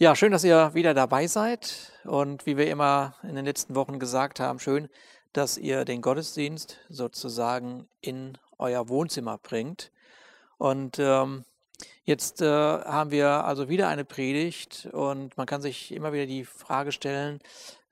[0.00, 1.90] Ja, schön, dass ihr wieder dabei seid.
[2.04, 4.88] Und wie wir immer in den letzten Wochen gesagt haben, schön,
[5.32, 9.90] dass ihr den Gottesdienst sozusagen in euer Wohnzimmer bringt.
[10.56, 11.44] Und ähm,
[12.04, 16.44] jetzt äh, haben wir also wieder eine Predigt und man kann sich immer wieder die
[16.44, 17.40] Frage stellen,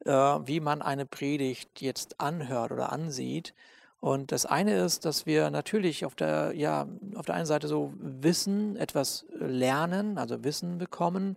[0.04, 3.52] äh, wie man eine Predigt jetzt anhört oder ansieht.
[3.98, 6.86] Und das eine ist, dass wir natürlich auf der, ja,
[7.16, 11.36] auf der einen Seite so Wissen, etwas lernen, also Wissen bekommen,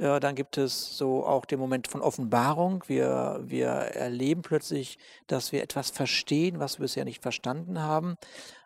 [0.00, 2.82] äh, dann gibt es so auch den Moment von Offenbarung.
[2.86, 8.16] Wir, wir erleben plötzlich, dass wir etwas verstehen, was wir bisher nicht verstanden haben.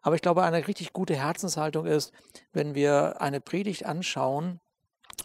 [0.02, 2.12] Aber ich glaube, eine richtig gute Herzenshaltung ist,
[2.52, 4.60] wenn wir eine Predigt anschauen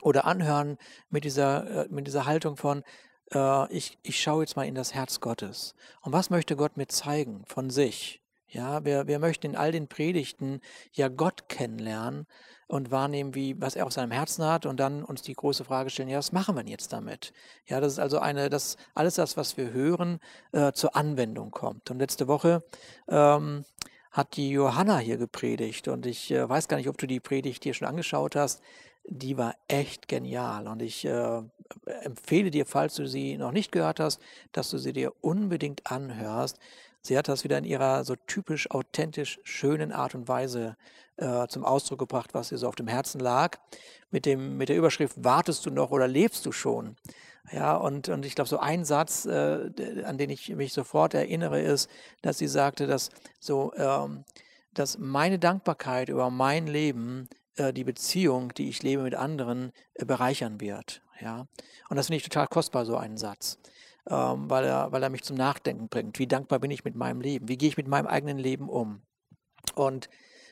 [0.02, 0.78] oder anhören
[1.10, 2.84] mit dieser, äh, mit dieser Haltung von,
[3.32, 5.76] äh, ich, ich schaue jetzt mal in das Herz Gottes.
[6.02, 8.20] Und was möchte Gott mir zeigen von sich?
[8.48, 10.62] Ja, wir, wir möchten in all den Predigten
[10.94, 12.26] ja Gott kennenlernen
[12.70, 15.90] und wahrnehmen, wie, was er auf seinem Herzen hat und dann uns die große Frage
[15.90, 17.34] stellen, ja, was machen wir jetzt damit?
[17.66, 20.20] Ja, das ist also eine, das alles das, was wir hören,
[20.52, 21.90] äh, zur Anwendung kommt.
[21.90, 22.64] Und letzte Woche
[23.08, 23.66] ähm,
[24.12, 27.64] hat die Johanna hier gepredigt und ich äh, weiß gar nicht, ob du die Predigt
[27.64, 28.62] hier schon angeschaut hast.
[29.04, 31.42] Die war echt genial und ich äh,
[32.04, 36.60] empfehle dir, falls du sie noch nicht gehört hast, dass du sie dir unbedingt anhörst.
[37.02, 40.76] Sie hat das wieder in ihrer so typisch authentisch schönen Art und Weise
[41.18, 43.58] äh, zum Ausdruck gebracht, was ihr so auf dem Herzen lag.
[44.12, 46.96] Mit, dem, mit der Überschrift Wartest du noch oder lebst du schon?
[47.52, 51.62] Ja, und, und ich glaube, so ein Satz, äh, an den ich mich sofort erinnere,
[51.62, 51.90] ist,
[52.22, 54.24] dass sie sagte, dass so, ähm,
[54.74, 60.06] dass meine Dankbarkeit über mein Leben äh, die Beziehung, die ich lebe mit anderen, äh,
[60.06, 61.02] bereichern wird.
[61.22, 61.48] Ja,
[61.90, 63.58] und das finde ich total kostbar, so einen Satz
[64.10, 66.20] ähm, weil, er, weil er mich zum Nachdenken bringt.
[66.20, 67.48] Wie dankbar bin ich mit meinem Leben?
[67.48, 69.02] Wie gehe ich mit meinem eigenen Leben um?
[69.76, 70.10] Und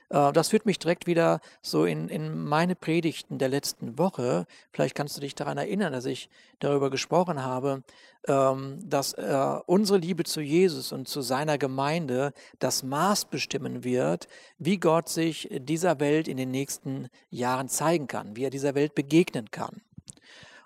[0.09, 4.45] äh, das führt mich direkt wieder so in, in meine Predigten der letzten Woche.
[4.71, 6.29] Vielleicht kannst du dich daran erinnern, dass ich
[6.59, 7.83] darüber gesprochen habe,
[8.27, 14.27] ähm, dass äh, unsere Liebe zu Jesus und zu seiner Gemeinde das Maß bestimmen wird,
[14.57, 18.95] wie Gott sich dieser Welt in den nächsten Jahren zeigen kann, wie er dieser Welt
[18.95, 19.81] begegnen kann.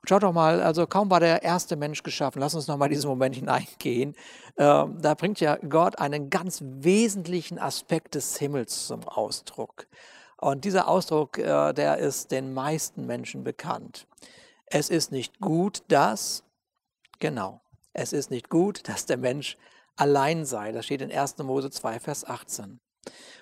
[0.03, 3.07] Schaut doch mal, also kaum war der erste Mensch geschaffen, lass uns noch mal diesen
[3.07, 4.15] Moment hineingehen.
[4.57, 9.87] Ähm, da bringt ja Gott einen ganz wesentlichen Aspekt des Himmels zum Ausdruck.
[10.37, 14.07] Und dieser Ausdruck, äh, der ist den meisten Menschen bekannt.
[14.65, 16.43] Es ist nicht gut, dass,
[17.19, 17.61] genau,
[17.93, 19.55] es ist nicht gut, dass der Mensch
[19.97, 20.71] allein sei.
[20.71, 21.37] Das steht in 1.
[21.43, 22.79] Mose 2, Vers 18.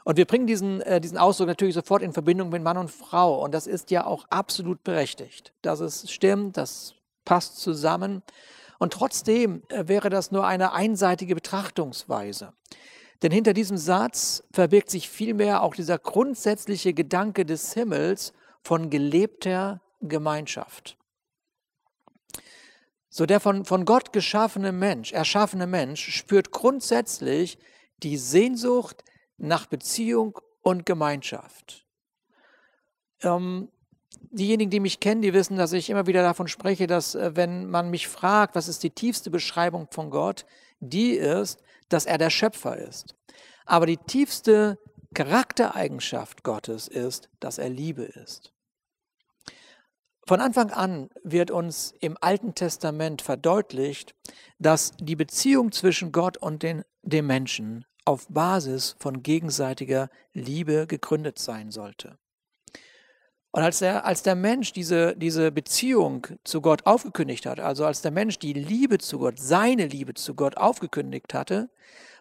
[0.04, 3.44] Und wir bringen diesen, äh, diesen Ausdruck natürlich sofort in Verbindung mit Mann und Frau.
[3.44, 5.54] Und das ist ja auch absolut berechtigt.
[5.62, 8.24] Dass es stimmt, das passt zusammen.
[8.80, 12.54] Und trotzdem äh, wäre das nur eine einseitige Betrachtungsweise.
[13.22, 19.82] Denn hinter diesem Satz verbirgt sich vielmehr auch dieser grundsätzliche Gedanke des Himmels von gelebter
[20.02, 20.98] Gemeinschaft.
[23.10, 27.58] So der von, von Gott geschaffene Mensch, erschaffene Mensch spürt grundsätzlich
[28.04, 29.04] die Sehnsucht
[29.40, 31.86] nach Beziehung und Gemeinschaft.
[33.22, 33.70] Ähm,
[34.32, 37.70] diejenigen, die mich kennen, die wissen, dass ich immer wieder davon spreche, dass äh, wenn
[37.70, 40.46] man mich fragt, was ist die tiefste Beschreibung von Gott,
[40.80, 43.16] die ist, dass er der Schöpfer ist.
[43.66, 44.78] Aber die tiefste
[45.14, 48.54] Charaktereigenschaft Gottes ist, dass er Liebe ist.
[50.28, 54.14] Von Anfang an wird uns im Alten Testament verdeutlicht,
[54.60, 61.38] dass die Beziehung zwischen Gott und den, dem Menschen auf Basis von gegenseitiger Liebe gegründet
[61.38, 62.18] sein sollte.
[63.52, 68.02] Und als der, als der Mensch diese, diese Beziehung zu Gott aufgekündigt hat, also als
[68.02, 71.70] der Mensch die Liebe zu Gott, seine Liebe zu Gott aufgekündigt hatte,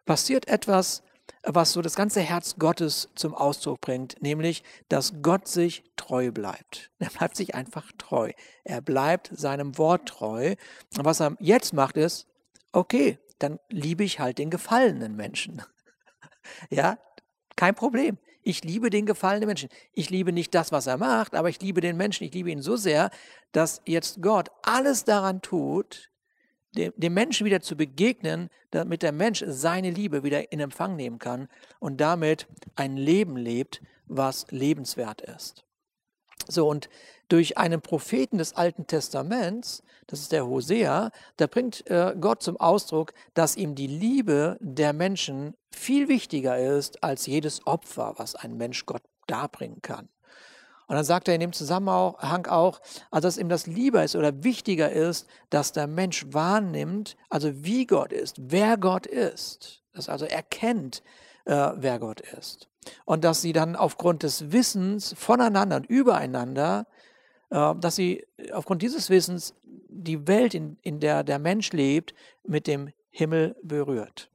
[0.05, 1.03] passiert etwas,
[1.43, 6.91] was so das ganze Herz Gottes zum Ausdruck bringt, nämlich, dass Gott sich treu bleibt.
[6.99, 8.33] Er bleibt sich einfach treu.
[8.65, 10.55] Er bleibt seinem Wort treu.
[10.99, 12.27] Und was er jetzt macht, ist,
[12.73, 15.63] okay, dann liebe ich halt den gefallenen Menschen.
[16.71, 16.99] Ja,
[17.57, 18.19] kein Problem.
[18.43, 19.69] Ich liebe den gefallenen Menschen.
[19.93, 22.25] Ich liebe nicht das, was er macht, aber ich liebe den Menschen.
[22.25, 23.11] Ich liebe ihn so sehr,
[23.53, 26.11] dass jetzt Gott alles daran tut,
[26.77, 31.19] dem, dem Menschen wieder zu begegnen, damit der Mensch seine Liebe wieder in Empfang nehmen
[31.19, 31.49] kann
[31.79, 32.47] und damit
[32.77, 35.68] ein Leben lebt, was lebenswert ist.
[36.47, 36.89] So, und
[37.29, 42.57] durch einen Propheten des Alten Testaments, das ist der Hosea, da bringt äh, Gott zum
[42.57, 48.57] Ausdruck, dass ihm die Liebe der Menschen viel wichtiger ist als jedes Opfer, was ein
[48.57, 50.09] Mensch Gott darbringen kann.
[50.89, 52.81] Und dann sagt er in dem Zusammenhang auch,
[53.11, 57.87] also dass ihm das lieber ist oder wichtiger ist, dass der Mensch wahrnimmt, also wie
[57.87, 61.03] Gott ist, wer Gott ist, dass also erkennt,
[61.45, 62.68] äh, wer Gott ist.
[63.05, 66.87] Und dass sie dann aufgrund des Wissens voneinander und übereinander
[67.51, 69.55] äh, dass sie aufgrund dieses Wissens
[69.89, 72.15] die Welt, in, in der der Mensch lebt,
[72.45, 74.31] mit dem Himmel berührt.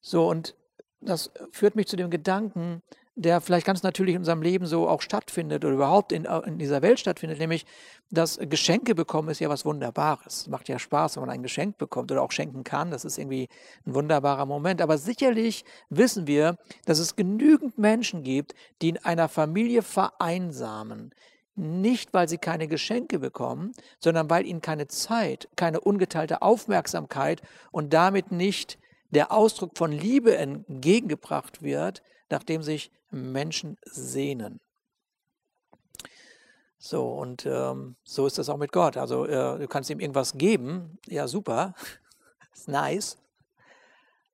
[0.00, 0.54] So, und
[1.00, 2.82] das führt mich zu dem Gedanken,
[3.18, 6.82] der vielleicht ganz natürlich in unserem Leben so auch stattfindet oder überhaupt in, in dieser
[6.82, 7.66] Welt stattfindet, nämlich
[8.10, 10.46] das Geschenke bekommen ist ja was Wunderbares.
[10.46, 12.92] Macht ja Spaß, wenn man ein Geschenk bekommt oder auch schenken kann.
[12.92, 13.48] Das ist irgendwie
[13.86, 14.80] ein wunderbarer Moment.
[14.80, 21.12] Aber sicherlich wissen wir, dass es genügend Menschen gibt, die in einer Familie vereinsamen.
[21.56, 27.42] Nicht, weil sie keine Geschenke bekommen, sondern weil ihnen keine Zeit, keine ungeteilte Aufmerksamkeit
[27.72, 28.78] und damit nicht
[29.10, 34.60] der Ausdruck von Liebe entgegengebracht wird, nachdem sich Menschen sehnen.
[36.78, 38.96] So, und ähm, so ist das auch mit Gott.
[38.96, 41.74] Also äh, du kannst ihm irgendwas geben, ja super,
[42.54, 43.18] ist nice.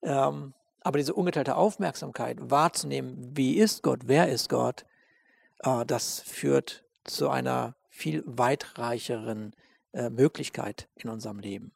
[0.02, 4.84] Ähm, aber diese ungeteilte Aufmerksamkeit wahrzunehmen, wie ist Gott, wer ist Gott,
[5.60, 9.54] äh, das führt zu einer viel weitreicheren
[9.92, 11.72] äh, Möglichkeit in unserem Leben.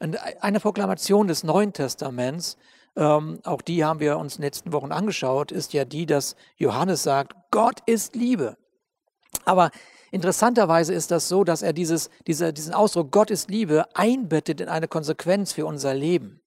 [0.00, 2.56] Und eine Proklamation des Neuen Testaments
[2.96, 6.36] ähm, auch die haben wir uns in den letzten Wochen angeschaut, ist ja die, dass
[6.56, 8.56] Johannes sagt, Gott ist Liebe.
[9.44, 9.70] Aber
[10.10, 14.68] interessanterweise ist das so, dass er dieses, diese, diesen Ausdruck Gott ist Liebe einbettet in
[14.68, 16.40] eine Konsequenz für unser Leben.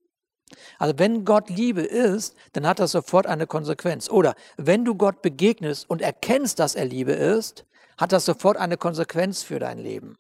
[0.78, 4.10] Also wenn Gott Liebe ist, dann hat das sofort eine Konsequenz.
[4.10, 7.66] Oder wenn du Gott begegnest und erkennst, dass er Liebe ist,
[7.98, 10.18] hat das sofort eine Konsequenz für dein Leben.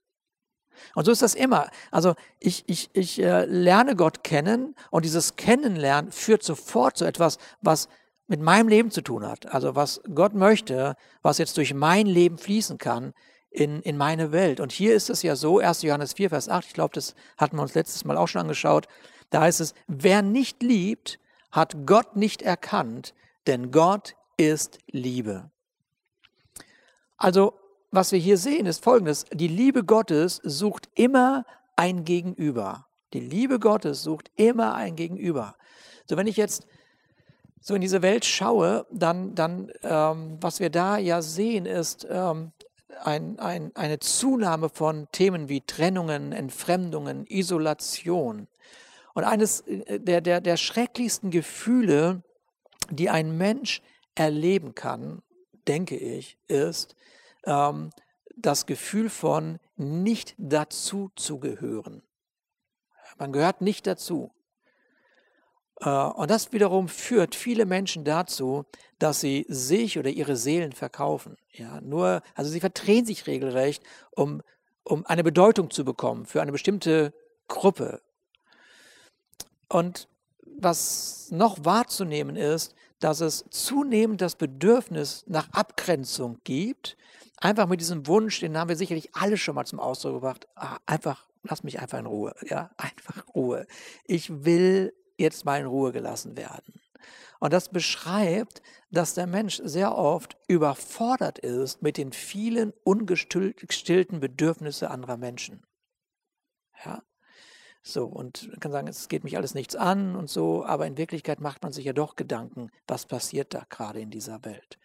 [0.95, 1.69] Und so ist das immer.
[1.91, 7.37] Also ich, ich, ich äh, lerne Gott kennen und dieses Kennenlernen führt sofort zu etwas,
[7.61, 7.89] was
[8.27, 9.53] mit meinem Leben zu tun hat.
[9.53, 13.13] Also was Gott möchte, was jetzt durch mein Leben fließen kann
[13.49, 14.59] in, in meine Welt.
[14.59, 15.83] Und hier ist es ja so, 1.
[15.83, 18.87] Johannes 4, Vers 8, ich glaube, das hatten wir uns letztes Mal auch schon angeschaut,
[19.29, 21.19] da heißt es, wer nicht liebt,
[21.51, 23.13] hat Gott nicht erkannt,
[23.47, 25.49] denn Gott ist Liebe.
[27.17, 27.53] Also
[27.91, 29.25] was wir hier sehen, ist folgendes.
[29.31, 31.45] Die Liebe Gottes sucht immer
[31.75, 32.87] ein Gegenüber.
[33.13, 35.55] Die Liebe Gottes sucht immer ein Gegenüber.
[36.07, 36.67] So, wenn ich jetzt
[37.61, 42.51] so in diese Welt schaue, dann, dann ähm, was wir da ja sehen, ist ähm,
[43.03, 48.47] ein, ein, eine Zunahme von Themen wie Trennungen, Entfremdungen, Isolation.
[49.13, 52.21] Und eines äh, der, der, der schrecklichsten Gefühle,
[52.89, 53.81] die ein Mensch
[54.13, 55.21] erleben kann,
[55.67, 56.95] denke ich, ist,
[57.45, 57.91] ähm,
[58.35, 62.03] das Gefühl von nicht dazu zu gehören.
[63.17, 64.31] Man gehört nicht dazu.
[65.81, 68.65] Äh, und das wiederum führt viele Menschen dazu,
[68.99, 71.37] dass sie sich oder ihre Seelen verkaufen.
[71.51, 74.41] Ja, nur, also sie verdrehen sich regelrecht, um,
[74.83, 77.13] um eine Bedeutung zu bekommen für eine bestimmte
[77.47, 78.01] Gruppe.
[79.69, 80.07] Und
[80.57, 86.97] was noch wahrzunehmen ist, dass es zunehmend das Bedürfnis nach Abgrenzung gibt,
[87.37, 90.77] einfach mit diesem Wunsch, den haben wir sicherlich alle schon mal zum Ausdruck gebracht, ah,
[90.85, 93.67] einfach, lass mich einfach in Ruhe, ja, einfach Ruhe.
[94.05, 96.81] Ich will jetzt mal in Ruhe gelassen werden.
[97.39, 98.61] Und das beschreibt,
[98.91, 105.65] dass der Mensch sehr oft überfordert ist mit den vielen ungestillten Bedürfnissen anderer Menschen.
[106.83, 107.03] Ja?
[107.87, 110.97] So, und man kann sagen, es geht mich alles nichts an und so, aber in
[110.97, 114.79] Wirklichkeit macht man sich ja doch Gedanken, was passiert da gerade in dieser Welt.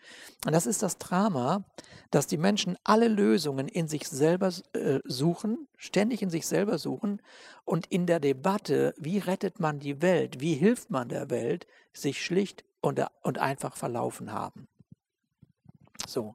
[0.45, 1.65] Und das ist das Drama,
[2.11, 7.23] dass die Menschen alle Lösungen in sich selber äh, suchen, ständig in sich selber suchen
[7.65, 12.23] und in der Debatte, wie rettet man die Welt, wie hilft man der Welt, sich
[12.23, 14.69] schlicht und, und einfach verlaufen haben.
[16.07, 16.35] So,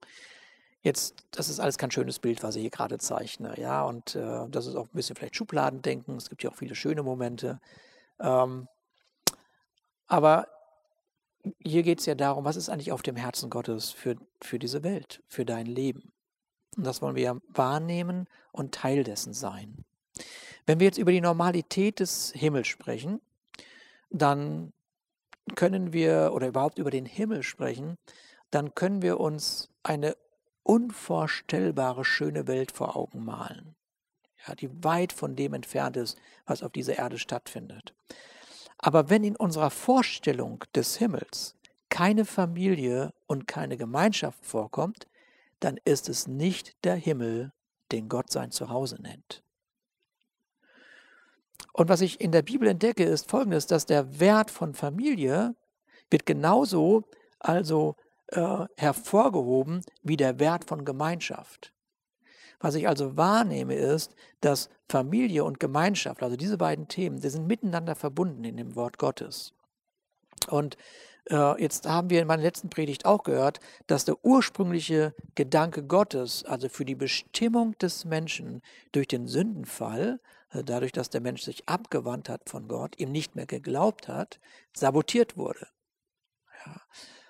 [0.85, 4.47] Jetzt, das ist alles kein schönes Bild, was ich hier gerade zeichne, ja, und äh,
[4.49, 6.15] das ist auch ein bisschen vielleicht Schubladendenken.
[6.15, 7.59] Es gibt ja auch viele schöne Momente.
[8.19, 8.67] Ähm,
[10.05, 10.47] aber
[11.57, 14.83] hier geht es ja darum, was ist eigentlich auf dem Herzen Gottes für, für diese
[14.83, 16.11] Welt, für dein Leben.
[16.77, 19.83] Und das wollen wir ja wahrnehmen und Teil dessen sein.
[20.67, 23.21] Wenn wir jetzt über die Normalität des Himmels sprechen,
[24.11, 24.71] dann
[25.55, 27.97] können wir, oder überhaupt über den Himmel sprechen,
[28.51, 30.15] dann können wir uns eine
[30.65, 33.75] unvorstellbare schöne Welt vor Augen malen,
[34.47, 37.93] ja, die weit von dem entfernt ist, was auf dieser Erde stattfindet.
[38.77, 41.55] Aber wenn in unserer Vorstellung des Himmels
[41.89, 45.07] keine Familie und keine Gemeinschaft vorkommt,
[45.59, 47.53] dann ist es nicht der Himmel,
[47.91, 49.43] den Gott sein Zuhause nennt.
[51.73, 55.55] Und was ich in der Bibel entdecke, ist folgendes, dass der Wert von Familie
[56.09, 57.03] wird genauso
[57.39, 57.95] also
[58.27, 61.73] äh, hervorgehoben wie der Wert von Gemeinschaft.
[62.59, 67.47] Was ich also wahrnehme, ist, dass Familie und Gemeinschaft, also diese beiden Themen, die sind
[67.47, 69.53] miteinander verbunden in dem Wort Gottes.
[70.49, 70.77] Und
[71.27, 76.43] Äh, jetzt haben wir in meiner letzten Predigt auch gehört, dass der ursprüngliche Gedanke Gottes,
[76.45, 80.19] also für die Bestimmung des Menschen durch den Sündenfall,
[80.51, 84.39] äh, dadurch, dass der Mensch sich abgewandt hat von Gott, ihm nicht mehr geglaubt hat,
[84.77, 85.67] sabotiert wurde.
[86.63, 86.79] Ja.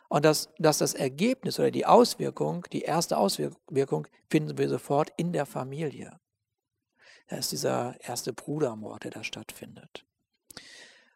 [0.10, 5.34] Und dass, dass das Ergebnis oder die Auswirkung, die erste Auswirkung, finden wir sofort in
[5.34, 6.20] der Familie.
[7.28, 10.06] Das ist dieser erste Brudermord, der da stattfindet.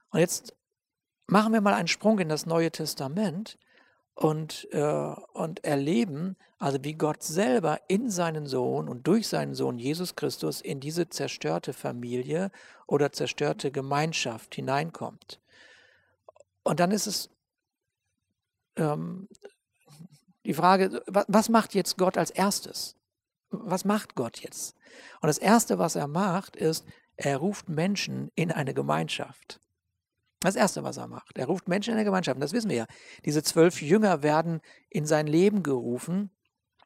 [0.09, 0.55] Und jetzt
[1.27, 3.59] machen wir mal einen Sprung in das Neue Testament
[4.15, 9.77] und, äh, und erleben, also wie Gott selber in seinen Sohn und durch seinen Sohn
[9.77, 12.51] Jesus Christus in diese zerstörte Familie
[12.87, 15.39] oder zerstörte Gemeinschaft hineinkommt.
[16.63, 17.29] Und dann ist es
[18.79, 19.27] ähm,
[20.45, 22.95] die Frage, was macht jetzt Gott als erstes?
[23.51, 24.75] Was macht Gott jetzt?
[25.21, 26.85] Und das Erste, was er macht, ist,
[27.17, 29.59] er ruft Menschen in eine Gemeinschaft.
[30.39, 31.37] Das Erste, was er macht.
[31.37, 32.35] Er ruft Menschen in eine Gemeinschaft.
[32.35, 32.85] Und das wissen wir ja.
[33.25, 36.29] Diese zwölf Jünger werden in sein Leben gerufen.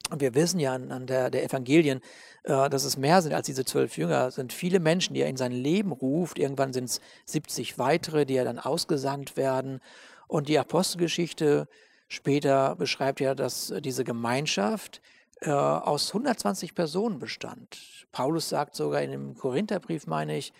[0.09, 2.01] Und wir wissen ja an der, der Evangelien,
[2.43, 4.27] äh, dass es mehr sind als diese zwölf Jünger.
[4.27, 6.39] Es sind viele Menschen, die er in sein Leben ruft.
[6.39, 9.79] Irgendwann sind es 70 weitere, die ja dann ausgesandt werden.
[10.27, 11.67] Und die Apostelgeschichte
[12.07, 15.01] später beschreibt ja, dass diese Gemeinschaft
[15.41, 18.07] äh, aus 120 Personen bestand.
[18.11, 20.53] Paulus sagt sogar in dem Korintherbrief, meine ich,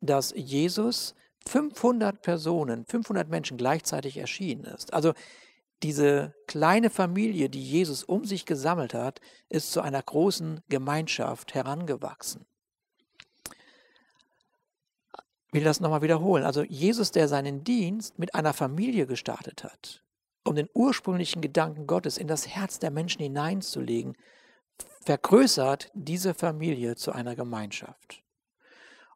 [0.00, 1.14] dass Jesus
[1.46, 4.92] 500 Personen, 500 Menschen gleichzeitig erschienen ist.
[4.92, 5.12] Also
[5.82, 12.46] diese kleine Familie, die Jesus um sich gesammelt hat, ist zu einer großen Gemeinschaft herangewachsen
[15.52, 16.44] will das nochmal wiederholen.
[16.44, 20.02] Also Jesus, der seinen Dienst mit einer Familie gestartet hat,
[20.44, 24.16] um den ursprünglichen Gedanken Gottes in das Herz der Menschen hineinzulegen,
[25.04, 28.22] vergrößert diese Familie zu einer Gemeinschaft.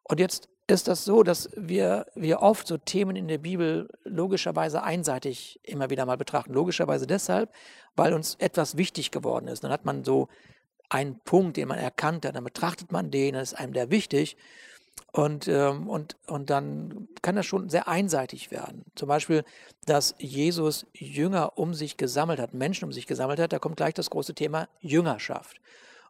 [0.03, 4.83] Und jetzt ist das so, dass wir, wir oft so Themen in der Bibel logischerweise
[4.83, 6.53] einseitig immer wieder mal betrachten.
[6.53, 7.51] Logischerweise deshalb,
[7.95, 9.63] weil uns etwas wichtig geworden ist.
[9.63, 10.29] Dann hat man so
[10.89, 14.37] einen Punkt, den man erkannt hat, dann betrachtet man den, das ist einem der wichtig.
[15.13, 18.85] Und, ähm, und, und dann kann das schon sehr einseitig werden.
[18.95, 19.43] Zum Beispiel,
[19.85, 23.93] dass Jesus Jünger um sich gesammelt hat, Menschen um sich gesammelt hat, da kommt gleich
[23.93, 25.59] das große Thema Jüngerschaft.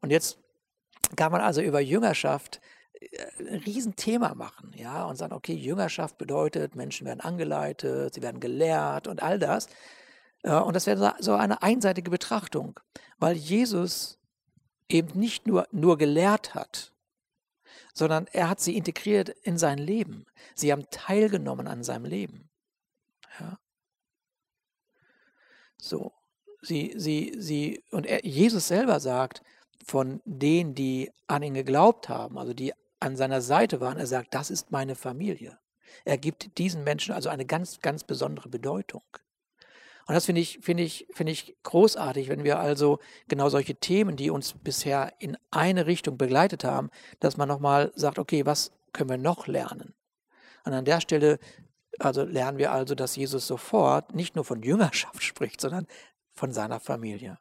[0.01, 0.37] Und jetzt
[1.15, 2.61] kann man also über Jüngerschaft
[2.93, 3.07] äh,
[3.39, 9.07] ein Riesenthema machen, ja, und sagen, okay, Jüngerschaft bedeutet, Menschen werden angeleitet, sie werden gelehrt
[9.07, 9.67] und all das.
[10.43, 12.79] Und das wäre so eine einseitige Betrachtung,
[13.19, 14.17] weil Jesus
[14.89, 16.90] eben nicht nur, nur gelehrt hat,
[17.93, 20.25] sondern er hat sie integriert in sein Leben.
[20.55, 22.49] Sie haben teilgenommen an seinem Leben.
[23.39, 23.59] Ja.
[25.77, 26.13] So,
[26.61, 29.41] sie, sie, sie, und er, Jesus selber sagt,
[29.85, 34.33] von denen, die an ihn geglaubt haben, also die an seiner Seite waren, er sagt,
[34.33, 35.57] das ist meine Familie.
[36.05, 39.03] Er gibt diesen Menschen also eine ganz, ganz besondere Bedeutung.
[40.11, 42.99] Und das finde ich, finde ich, finde ich großartig, wenn wir also
[43.29, 46.89] genau solche Themen, die uns bisher in eine Richtung begleitet haben,
[47.21, 49.93] dass man nochmal sagt, okay, was können wir noch lernen?
[50.65, 51.39] Und an der Stelle
[51.97, 55.87] also lernen wir also, dass Jesus sofort nicht nur von Jüngerschaft spricht, sondern
[56.33, 57.39] von seiner Familie.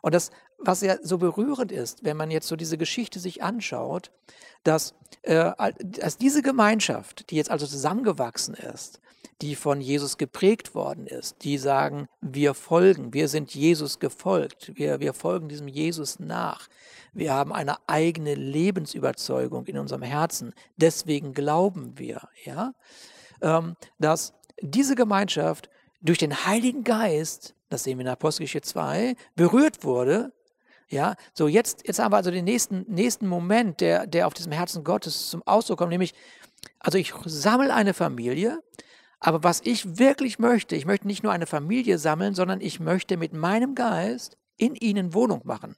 [0.00, 4.12] Und das, was ja so berührend ist, wenn man jetzt so diese Geschichte sich anschaut,
[4.62, 5.50] dass, äh,
[5.82, 9.00] dass diese Gemeinschaft, die jetzt also zusammengewachsen ist,
[9.42, 15.00] die von Jesus geprägt worden ist, die sagen, wir folgen, wir sind Jesus gefolgt, wir,
[15.00, 16.68] wir folgen diesem Jesus nach,
[17.12, 22.74] wir haben eine eigene Lebensüberzeugung in unserem Herzen, deswegen glauben wir, ja,
[23.40, 25.68] ähm, dass diese Gemeinschaft
[26.00, 30.32] durch den Heiligen Geist, das sehen wir in Apostelgeschichte 2, berührt wurde
[30.88, 34.52] ja, so jetzt, jetzt haben wir also den nächsten, nächsten Moment, der, der auf diesem
[34.52, 36.14] Herzen Gottes zum Ausdruck kommt, nämlich,
[36.78, 38.60] also ich sammle eine Familie,
[39.26, 43.16] aber was ich wirklich möchte, ich möchte nicht nur eine Familie sammeln, sondern ich möchte
[43.16, 45.76] mit meinem Geist in ihnen Wohnung machen.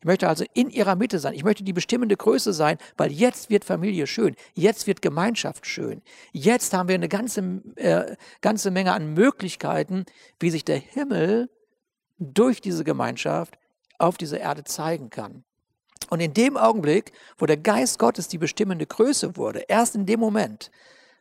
[0.00, 1.34] Ich möchte also in ihrer Mitte sein.
[1.34, 4.34] Ich möchte die bestimmende Größe sein, weil jetzt wird Familie schön.
[4.54, 6.02] Jetzt wird Gemeinschaft schön.
[6.32, 10.04] Jetzt haben wir eine ganze, äh, ganze Menge an Möglichkeiten,
[10.40, 11.50] wie sich der Himmel
[12.18, 13.58] durch diese Gemeinschaft
[13.98, 15.44] auf dieser Erde zeigen kann.
[16.10, 20.18] Und in dem Augenblick, wo der Geist Gottes die bestimmende Größe wurde, erst in dem
[20.18, 20.72] Moment,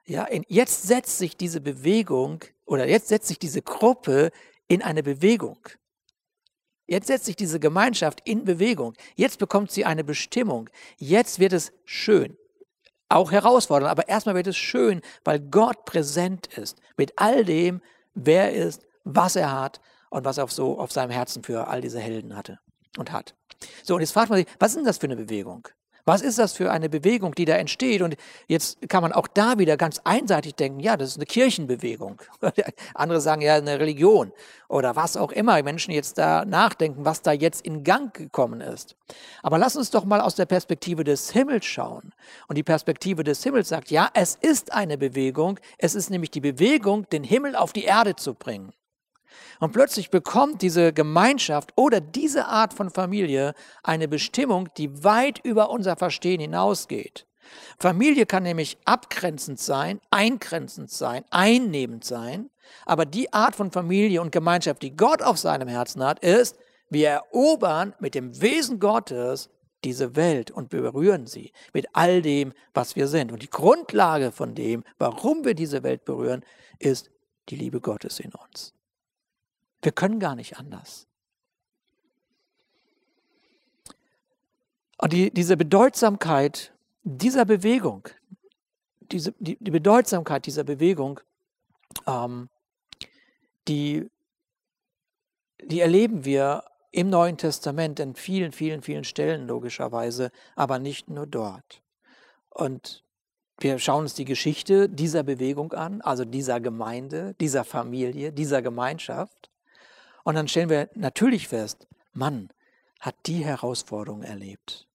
[0.08, 4.32] ja, jetzt setzt sich diese Bewegung oder jetzt setzt sich diese Gruppe
[4.68, 5.60] in eine Bewegung.
[6.88, 8.94] Jetzt setzt sich diese Gemeinschaft in Bewegung.
[9.16, 10.70] Jetzt bekommt sie eine Bestimmung.
[10.98, 12.38] Jetzt wird es schön.
[13.10, 17.82] Auch herausfordernd, aber erstmal wird es schön, weil Gott präsent ist mit all dem,
[18.16, 21.68] wer er ist, was er hat und was er auf so auf seinem Herzen für
[21.68, 22.60] all diese Helden hatte
[22.98, 23.36] und hat.
[23.84, 25.68] So, und jetzt fragt man sich, was ist denn das für eine Bewegung?
[26.08, 28.02] Was ist das für eine Bewegung, die da entsteht?
[28.02, 28.16] Und
[28.48, 32.22] jetzt kann man auch da wieder ganz einseitig denken, ja, das ist eine Kirchenbewegung.
[32.94, 34.32] Andere sagen ja eine Religion
[34.70, 35.62] oder was auch immer.
[35.64, 38.96] Menschen jetzt da nachdenken, was da jetzt in Gang gekommen ist.
[39.44, 42.14] Aber lass uns doch mal aus der Perspektive des Himmels schauen.
[42.48, 45.60] Und die Perspektive des Himmels sagt, ja, es ist eine Bewegung.
[45.78, 48.72] Es ist nämlich die Bewegung, den Himmel auf die Erde zu bringen.
[49.60, 53.53] Und plötzlich bekommt diese Gemeinschaft oder diese Art von Familie
[53.84, 57.25] eine Bestimmung, die weit über unser Verstehen hinausgeht.
[57.79, 62.50] Familie kann nämlich abgrenzend sein, eingrenzend sein, einnehmend sein,
[62.86, 66.57] aber die Art von Familie und Gemeinschaft, die Gott auf seinem Herzen hat, ist,
[66.89, 69.50] wir erobern mit dem Wesen Gottes
[69.84, 73.31] diese Welt und berühren sie mit all dem, was wir sind.
[73.31, 76.43] Und die Grundlage von dem, warum wir diese Welt berühren,
[76.79, 77.10] ist
[77.50, 78.74] die Liebe Gottes in uns.
[79.81, 81.07] Wir können gar nicht anders.
[84.98, 88.10] Und die, diese Bedeutsamkeit dieser Bewegung,
[89.12, 91.19] diese, die, die Bedeutsamkeit dieser Bewegung,
[92.05, 92.50] ähm,
[93.67, 94.10] die,
[95.63, 101.27] die erleben wir im Neuen Testament in vielen, vielen, vielen Stellen logischerweise, aber nicht nur
[101.27, 101.81] dort.
[102.50, 103.03] Und
[103.60, 109.50] wir schauen uns die Geschichte dieser Bewegung an, also dieser Gemeinde, dieser Familie, dieser Gemeinschaft.
[110.27, 112.50] Und dann stellen wir natürlich fest, Mann
[113.00, 114.86] hat die Herausforderung erlebt.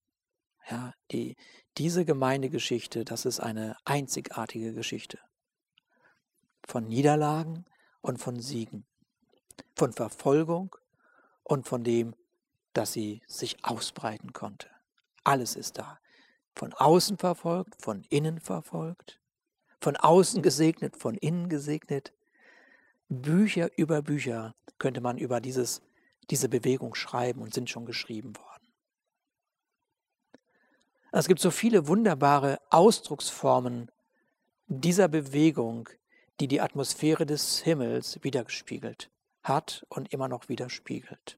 [0.69, 1.37] Ja, die,
[1.75, 5.17] diese Gemeindegeschichte, das ist eine einzigartige Geschichte.
[6.67, 7.65] Von Niederlagen
[8.01, 8.85] und von Siegen.
[9.75, 10.75] Von Verfolgung
[11.41, 12.13] und von dem,
[12.73, 14.67] dass sie sich ausbreiten konnte.
[15.23, 15.97] Alles ist da.
[16.53, 19.19] Von außen verfolgt, von innen verfolgt,
[19.81, 22.13] von außen gesegnet, von innen gesegnet.
[23.09, 25.81] Bücher über Bücher könnte man über dieses,
[26.29, 28.67] diese Bewegung schreiben und sind schon geschrieben worden.
[31.11, 33.91] Es gibt so viele wunderbare Ausdrucksformen
[34.67, 35.89] dieser Bewegung,
[36.39, 39.11] die die Atmosphäre des Himmels wiedergespiegelt
[39.43, 41.37] hat und immer noch widerspiegelt.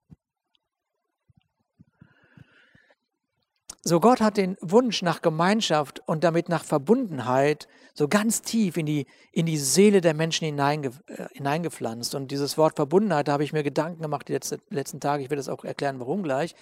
[3.87, 8.87] So Gott hat den Wunsch nach Gemeinschaft und damit nach Verbundenheit so ganz tief in
[8.87, 12.15] die, in die Seele der Menschen hineinge, äh, hineingepflanzt.
[12.15, 15.29] Und dieses Wort Verbundenheit, da habe ich mir Gedanken gemacht die letzte, letzten Tage, ich
[15.29, 16.55] werde es auch erklären, warum gleich.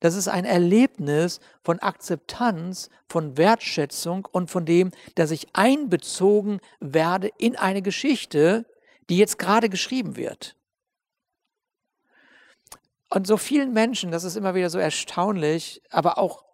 [0.00, 7.30] Das ist ein Erlebnis von Akzeptanz, von Wertschätzung und von dem, dass ich einbezogen werde
[7.36, 8.64] in eine Geschichte,
[9.10, 10.56] die jetzt gerade geschrieben wird.
[13.10, 16.49] Und so vielen Menschen, das ist immer wieder so erstaunlich, aber auch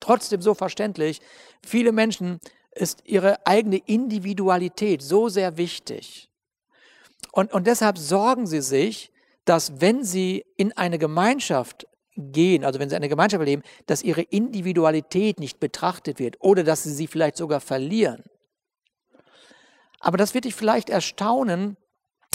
[0.00, 1.20] trotzdem so verständlich.
[1.66, 2.40] Viele Menschen
[2.72, 6.28] ist ihre eigene Individualität so sehr wichtig.
[7.32, 9.12] Und, und deshalb sorgen sie sich,
[9.44, 14.22] dass wenn sie in eine Gemeinschaft gehen, also wenn sie eine Gemeinschaft leben, dass ihre
[14.22, 18.24] Individualität nicht betrachtet wird oder dass sie sie vielleicht sogar verlieren.
[20.00, 21.76] Aber das wird dich vielleicht erstaunen,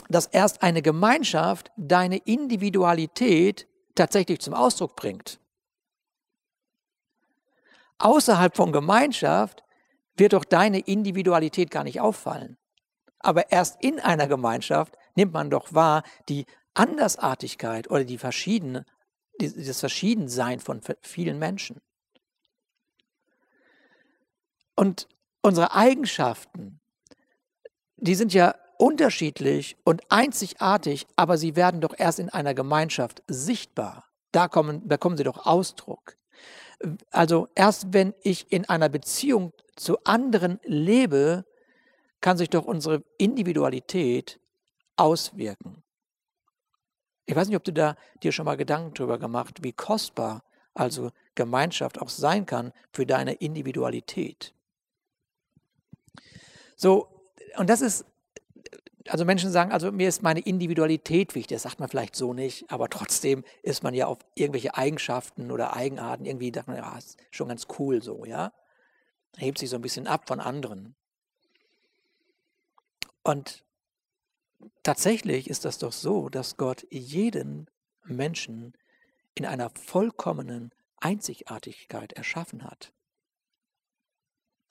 [0.09, 5.39] dass erst eine Gemeinschaft deine Individualität tatsächlich zum Ausdruck bringt
[7.99, 9.63] außerhalb von Gemeinschaft
[10.15, 12.57] wird doch deine Individualität gar nicht auffallen.
[13.19, 18.85] Aber erst in einer Gemeinschaft nimmt man doch wahr die Andersartigkeit oder die verschiedene,
[19.39, 21.81] das Verschiedensein von vielen Menschen.
[24.75, 25.07] Und
[25.41, 26.81] unsere Eigenschaften,
[27.97, 34.09] die sind ja unterschiedlich und einzigartig, aber sie werden doch erst in einer Gemeinschaft sichtbar.
[34.31, 36.17] Da kommen, bekommen sie doch Ausdruck.
[37.11, 41.45] Also erst wenn ich in einer Beziehung zu anderen lebe,
[42.21, 44.39] kann sich doch unsere Individualität
[44.95, 45.83] auswirken.
[47.25, 50.43] Ich weiß nicht, ob du da dir schon mal Gedanken darüber gemacht, wie kostbar
[50.73, 54.53] also Gemeinschaft auch sein kann für deine Individualität.
[56.75, 57.07] So,
[57.57, 58.05] und das ist
[59.09, 61.55] also Menschen sagen, also mir ist meine Individualität wichtig.
[61.55, 65.75] Das sagt man vielleicht so nicht, aber trotzdem ist man ja auf irgendwelche Eigenschaften oder
[65.75, 68.53] Eigenarten irgendwie, sagt man, ja, ist schon ganz cool so, ja.
[69.37, 70.95] Hebt sich so ein bisschen ab von anderen.
[73.23, 73.63] Und
[74.83, 77.69] tatsächlich ist das doch so, dass Gott jeden
[78.03, 78.73] Menschen
[79.35, 82.93] in einer vollkommenen Einzigartigkeit erschaffen hat.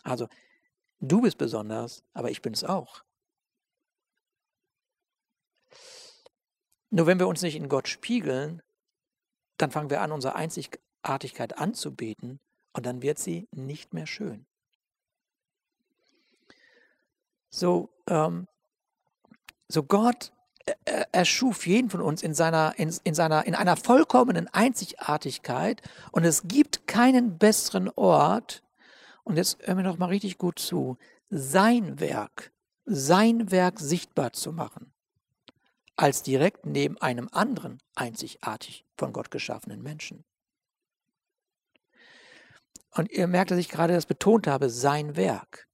[0.02, 0.28] Also,
[1.00, 3.04] du bist besonders, aber ich bin es auch.
[6.92, 8.60] Nur wenn wir uns nicht in Gott spiegeln,
[9.56, 12.38] dann fangen wir an, unsere Einzigartigkeit anzubeten
[12.74, 14.44] und dann wird sie nicht mehr schön.
[17.48, 18.46] So, ähm,
[19.68, 20.32] so Gott
[20.84, 25.80] er, er schuf jeden von uns in, seiner, in, in, seiner, in einer vollkommenen Einzigartigkeit
[26.10, 28.62] und es gibt keinen besseren Ort,
[29.24, 30.98] und jetzt hören wir noch mal richtig gut zu,
[31.30, 32.52] sein Werk,
[32.84, 34.91] sein Werk sichtbar zu machen,
[35.96, 40.24] als direkt neben einem anderen einzigartig von Gott geschaffenen Menschen.
[42.94, 45.68] Und ihr merkt, dass ich gerade das betont habe, sein Werk.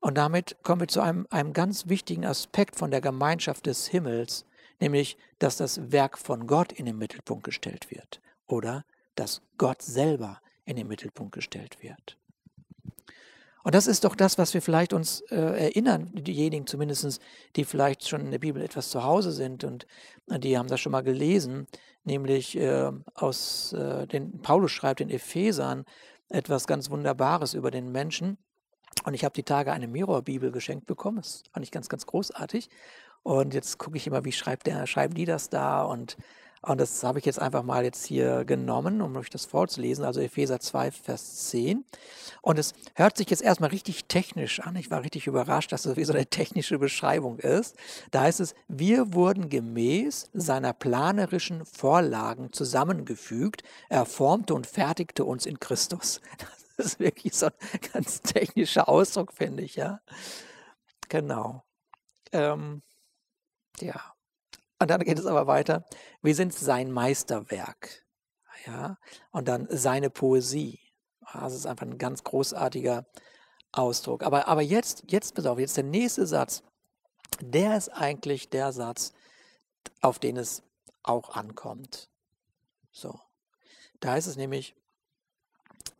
[0.00, 4.44] Und damit kommen wir zu einem, einem ganz wichtigen Aspekt von der Gemeinschaft des Himmels,
[4.80, 8.84] nämlich, dass das Werk von Gott in den Mittelpunkt gestellt wird oder
[9.14, 12.18] dass Gott selber in den Mittelpunkt gestellt wird.
[13.62, 17.20] Und das ist doch das, was wir vielleicht uns äh, erinnern, diejenigen zumindest,
[17.56, 19.86] die vielleicht schon in der Bibel etwas zu Hause sind und
[20.30, 21.66] äh, die haben das schon mal gelesen,
[22.04, 25.84] nämlich äh, aus äh, den Paulus schreibt in Ephesern
[26.28, 28.38] etwas ganz Wunderbares über den Menschen.
[29.04, 31.18] Und ich habe die Tage eine Mirror-Bibel geschenkt bekommen.
[31.18, 32.68] Das fand ich ganz, ganz großartig.
[33.22, 35.82] Und jetzt gucke ich immer, wie schreibt der, schreiben die das da?
[35.82, 36.16] Und,
[36.64, 40.04] und das habe ich jetzt einfach mal jetzt hier genommen, um euch das vorzulesen.
[40.04, 41.84] Also Epheser 2, Vers 10.
[42.40, 44.76] Und es hört sich jetzt erstmal richtig technisch an.
[44.76, 47.76] Ich war richtig überrascht, dass das wie so eine technische Beschreibung ist.
[48.12, 53.64] Da heißt es, wir wurden gemäß seiner planerischen Vorlagen zusammengefügt.
[53.88, 56.20] Er formte und fertigte uns in Christus.
[56.78, 57.52] Das ist wirklich so ein
[57.92, 60.00] ganz technischer Ausdruck, finde ich, ja.
[61.10, 61.62] Genau.
[62.32, 62.82] Ähm,
[63.78, 64.11] ja.
[64.82, 65.84] Und dann geht es aber weiter.
[66.22, 68.04] Wir sind sein Meisterwerk.
[68.66, 68.98] Ja.
[69.30, 70.80] Und dann seine Poesie.
[71.32, 73.06] Das ist einfach ein ganz großartiger
[73.70, 74.24] Ausdruck.
[74.24, 76.64] Aber, aber jetzt, jetzt, pass auf, jetzt der nächste Satz.
[77.40, 79.12] Der ist eigentlich der Satz,
[80.00, 80.64] auf den es
[81.04, 82.08] auch ankommt.
[82.90, 83.20] So.
[84.00, 84.74] Da heißt es nämlich,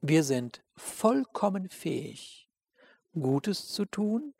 [0.00, 2.50] wir sind vollkommen fähig,
[3.12, 4.34] Gutes zu tun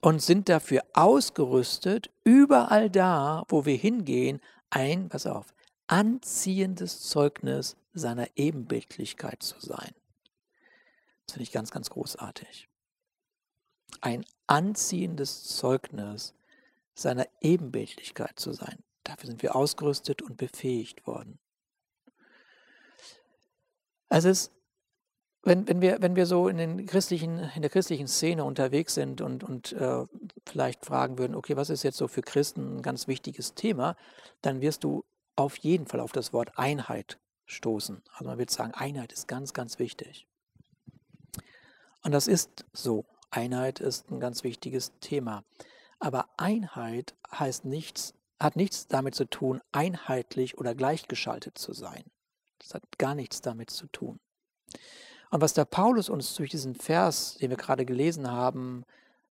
[0.00, 5.54] und sind dafür ausgerüstet, überall da, wo wir hingehen, ein, pass auf,
[5.86, 9.94] anziehendes Zeugnis seiner Ebenbildlichkeit zu sein.
[11.26, 12.68] Das finde ich ganz, ganz großartig.
[14.00, 16.34] Ein anziehendes Zeugnis
[16.94, 18.82] seiner Ebenbildlichkeit zu sein.
[19.04, 21.38] Dafür sind wir ausgerüstet und befähigt worden.
[24.08, 24.50] Also es
[25.46, 29.20] wenn, wenn, wir, wenn wir so in, den christlichen, in der christlichen Szene unterwegs sind
[29.20, 30.04] und, und äh,
[30.44, 33.96] vielleicht fragen würden, okay, was ist jetzt so für Christen ein ganz wichtiges Thema,
[34.42, 35.04] dann wirst du
[35.36, 38.02] auf jeden Fall auf das Wort Einheit stoßen.
[38.12, 40.26] Also man wird sagen, Einheit ist ganz, ganz wichtig.
[42.02, 43.04] Und das ist so.
[43.30, 45.44] Einheit ist ein ganz wichtiges Thema.
[46.00, 52.04] Aber Einheit heißt nichts, hat nichts damit zu tun, einheitlich oder gleichgeschaltet zu sein.
[52.58, 54.18] Das hat gar nichts damit zu tun.
[55.30, 58.84] Und was der Paulus uns durch diesen Vers, den wir gerade gelesen haben,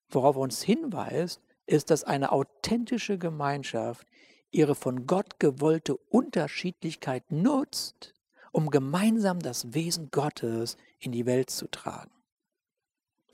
[0.10, 4.08] worauf er uns hinweist, ist, dass eine authentische Gemeinschaft
[4.52, 8.14] ihre von Gott gewollte Unterschiedlichkeit nutzt,
[8.52, 12.12] um gemeinsam das Wesen Gottes in die Welt zu tragen.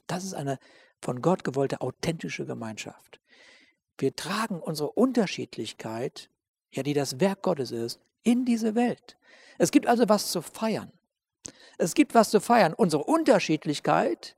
[0.08, 0.58] Das ist eine
[1.02, 3.20] von Gott gewollte authentische Gemeinschaft.
[3.98, 6.30] Wir tragen unsere Unterschiedlichkeit,
[6.72, 9.18] ja, die das Werk Gottes ist, in diese Welt.
[9.58, 10.92] Es gibt also was zu feiern.
[11.82, 12.76] Es gibt was zu feiern.
[12.76, 14.36] Unsere Unterschiedlichkeit,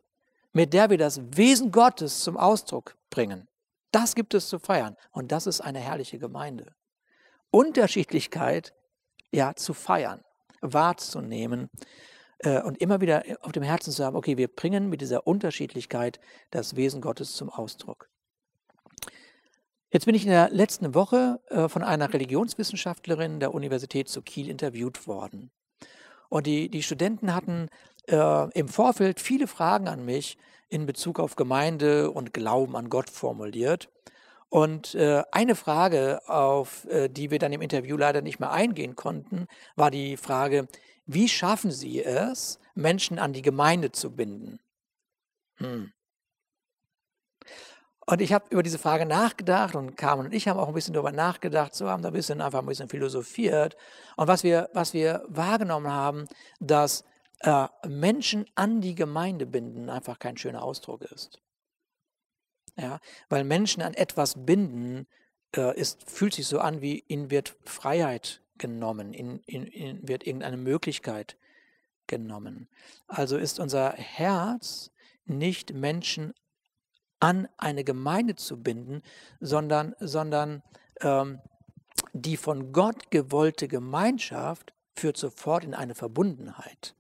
[0.54, 3.50] mit der wir das Wesen Gottes zum Ausdruck bringen.
[3.92, 4.96] Das gibt es zu feiern.
[5.12, 6.74] Und das ist eine herrliche Gemeinde.
[7.52, 8.74] Unterschiedlichkeit,
[9.34, 10.24] ja, zu feiern,
[10.62, 11.70] wahrzunehmen
[12.40, 16.22] äh, und immer wieder auf dem Herzen zu haben, okay, wir bringen mit dieser Unterschiedlichkeit
[16.50, 18.08] das Wesen Gottes zum Ausdruck.
[19.92, 24.48] Jetzt bin ich in der letzten Woche äh, von einer Religionswissenschaftlerin der Universität zu Kiel
[24.48, 25.52] interviewt worden.
[26.34, 27.69] Und die, die Studenten hatten
[28.08, 33.12] äh, im Vorfeld viele Fragen an mich in Bezug auf Gemeinde und Glauben an Gott
[33.12, 33.91] formuliert.
[34.50, 38.96] Und äh, eine Frage, auf äh, die wir dann im Interview leider nicht mehr eingehen
[38.96, 40.67] konnten, war die Frage,
[41.06, 44.60] wie schaffen Sie es, Menschen an die Gemeinde zu binden?
[45.58, 45.93] Hm.
[48.06, 50.94] Und ich habe über diese Frage nachgedacht und Carmen und ich haben auch ein bisschen
[50.94, 53.78] darüber nachgedacht, so haben da ein bisschen einfach ein bisschen philosophiert.
[54.18, 56.28] Und was wir, was wir wahrgenommen haben,
[56.60, 57.06] dass
[57.39, 61.42] äh, Menschen an die Gemeinde binden einfach kein schöner Ausdruck ist.
[62.76, 65.08] Ja, weil Menschen an etwas binden,
[65.56, 70.58] äh, ist, fühlt sich so an, wie ihnen wird Freiheit genommen, ihnen, ihnen wird irgendeine
[70.58, 71.38] Möglichkeit
[72.08, 72.68] genommen.
[73.08, 74.92] Also ist unser Herz
[75.26, 76.34] nicht Menschen
[77.24, 79.02] an eine Gemeinde zu binden,
[79.40, 80.62] sondern, sondern
[81.00, 81.40] ähm,
[82.12, 86.96] die von Gott gewollte Gemeinschaft führt sofort in eine Verbundenheit.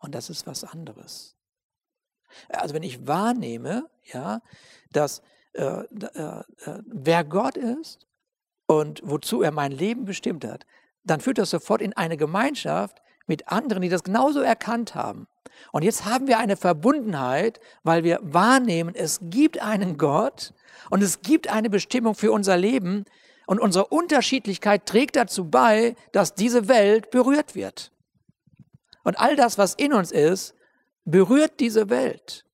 [0.00, 1.36] Und das ist was anderes.
[2.48, 4.42] Also wenn ich wahrnehme, ja,
[4.90, 8.04] dass äh, äh, äh, wer Gott ist
[8.66, 10.66] und wozu er mein Leben bestimmt hat,
[11.04, 15.28] dann führt das sofort in eine Gemeinschaft mit anderen, die das genauso erkannt haben.
[15.72, 20.54] Und jetzt haben wir eine Verbundenheit, weil wir wahrnehmen, es gibt einen Gott
[20.90, 23.04] und es gibt eine Bestimmung für unser Leben
[23.46, 27.92] und unsere Unterschiedlichkeit trägt dazu bei, dass diese Welt berührt wird.
[29.04, 30.54] Und all das, was in uns ist,
[31.04, 32.44] berührt diese Welt.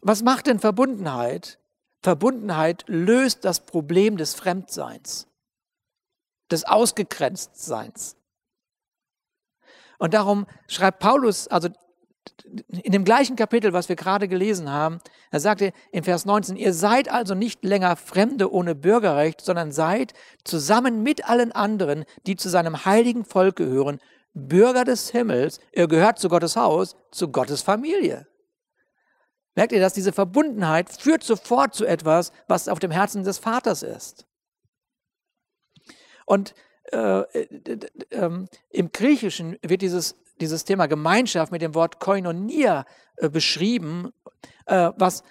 [0.00, 1.58] Was macht denn Verbundenheit?
[2.02, 5.28] Verbundenheit löst das Problem des Fremdseins,
[6.50, 8.16] des Ausgegrenztseins.
[10.02, 11.68] Und darum schreibt Paulus, also
[12.68, 14.98] in dem gleichen Kapitel, was wir gerade gelesen haben,
[15.30, 20.12] er sagte in Vers 19, ihr seid also nicht länger Fremde ohne Bürgerrecht, sondern seid
[20.42, 24.00] zusammen mit allen anderen, die zu seinem heiligen Volk gehören,
[24.34, 28.26] Bürger des Himmels, ihr gehört zu Gottes Haus, zu Gottes Familie.
[29.54, 29.94] Merkt ihr das?
[29.94, 34.26] Diese Verbundenheit führt sofort zu etwas, was auf dem Herzen des Vaters ist.
[36.26, 36.54] Und
[36.90, 37.78] äh, äh,
[38.10, 42.84] äh, im Griechischen wird dieses, dieses Thema Gemeinschaft mit dem Wort Koinonia
[43.16, 44.12] äh, beschrieben,
[44.66, 45.22] äh, was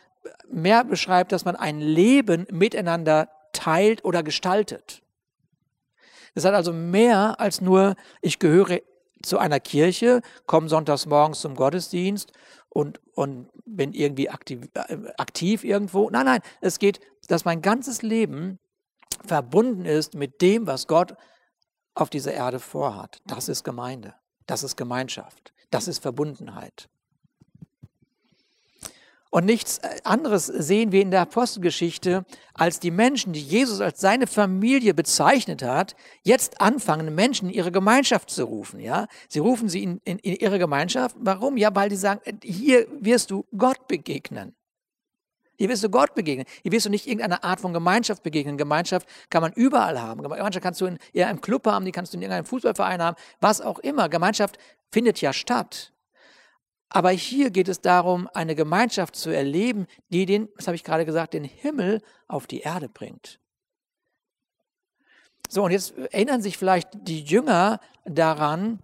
[0.49, 5.01] mehr beschreibt, dass man ein Leben miteinander teilt oder gestaltet.
[6.35, 8.79] Das hat also mehr als nur, ich gehöre
[9.21, 12.31] zu einer Kirche, komme sonntags morgens zum Gottesdienst
[12.69, 16.09] und, und bin irgendwie aktiv, äh, aktiv irgendwo.
[16.09, 18.59] Nein, nein, es geht, dass mein ganzes Leben
[19.25, 21.15] verbunden ist mit dem, was Gott
[21.93, 23.21] auf dieser Erde vorhat.
[23.25, 24.13] Das ist Gemeinde,
[24.47, 26.89] das ist Gemeinschaft, das ist Verbundenheit.
[29.34, 34.01] Und nichts äh, anderes sehen wir in der Apostelgeschichte, als die Menschen, die Jesus als
[34.01, 38.82] seine Familie bezeichnet hat, jetzt anfangen, Menschen in ihre Gemeinschaft zu rufen.
[38.82, 39.08] Ja?
[39.30, 41.15] Sie rufen sie in, in, in ihre Gemeinschaft.
[41.17, 41.56] Warum?
[41.56, 44.54] Ja, weil die sagen, äh, hier wirst du Gott begegnen.
[45.62, 46.47] Hier wirst du Gott begegnen.
[46.63, 48.58] Hier wirst du nicht irgendeiner Art von Gemeinschaft begegnen.
[48.58, 50.24] Gemeinschaft kann man überall haben.
[50.24, 53.62] Gemeinschaft kannst du in einem Club haben, die kannst du in irgendeinem Fußballverein haben, was
[53.62, 54.10] auch immer.
[54.10, 54.58] Gemeinschaft
[54.91, 55.93] findet ja statt.
[56.89, 61.06] Aber hier geht es darum, eine Gemeinschaft zu erleben, die den, was habe ich gerade
[61.06, 63.39] gesagt, den Himmel auf die Erde bringt.
[65.47, 68.80] So, und jetzt erinnern sich vielleicht die Jünger daran,